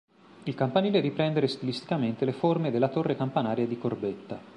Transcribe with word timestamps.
Il 0.45 0.55
campanile 0.55 0.99
riprendere 0.99 1.47
stilisticamente 1.47 2.25
le 2.25 2.31
forme 2.31 2.71
della 2.71 2.89
torre 2.89 3.15
campanaria 3.15 3.67
di 3.67 3.77
Corbetta. 3.77 4.41